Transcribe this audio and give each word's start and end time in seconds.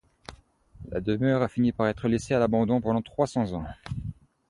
La 0.89 0.99
demeure 0.99 1.43
a 1.43 1.47
fini 1.47 1.71
par 1.73 1.85
être 1.87 2.07
laissée 2.07 2.33
à 2.33 2.39
l'abandon 2.39 2.81
pendant 2.81 3.03
trois 3.03 3.27
cents 3.27 3.53
ans. 3.53 3.67